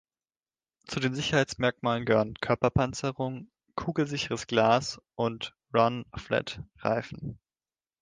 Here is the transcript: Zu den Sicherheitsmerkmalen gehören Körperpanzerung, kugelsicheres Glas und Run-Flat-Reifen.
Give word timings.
Zu 0.87 0.99
den 0.99 1.13
Sicherheitsmerkmalen 1.13 2.05
gehören 2.05 2.33
Körperpanzerung, 2.33 3.51
kugelsicheres 3.75 4.47
Glas 4.47 4.99
und 5.13 5.55
Run-Flat-Reifen. 5.75 7.39